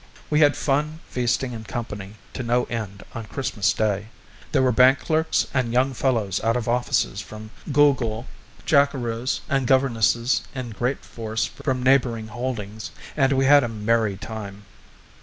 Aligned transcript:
We 0.31 0.39
had 0.39 0.57
fun, 0.57 0.97
feasting, 1.09 1.53
and 1.53 1.67
company 1.67 2.15
to 2.33 2.41
no 2.41 2.63
end 2.71 3.03
on 3.13 3.25
Christmas 3.25 3.71
Day. 3.71 4.07
There 4.51 4.63
were 4.63 4.71
bank 4.71 4.97
clerks 5.01 5.45
and 5.53 5.71
young 5.71 5.93
fellows 5.93 6.43
out 6.43 6.57
of 6.57 6.67
offices 6.67 7.21
from 7.21 7.51
Gool 7.71 7.93
Gool, 7.93 8.25
jackeroos 8.65 9.41
and 9.47 9.67
governesses 9.67 10.41
in 10.55 10.71
great 10.71 11.05
force 11.05 11.45
from 11.45 11.83
neighbouring 11.83 12.29
holdings, 12.29 12.89
and 13.15 13.33
we 13.33 13.45
had 13.45 13.63
a 13.63 13.67
merry 13.69 14.17
time. 14.17 14.63